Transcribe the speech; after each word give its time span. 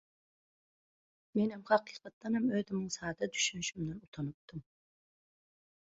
Menem 1.39 1.61
hakykatdanam 1.69 2.49
özümiň 2.61 2.89
sada 2.97 3.31
düşünşimden 3.37 4.01
utanypdym. 4.07 4.65